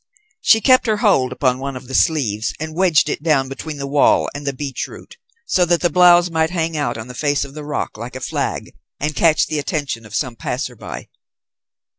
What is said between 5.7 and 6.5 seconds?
the blouse might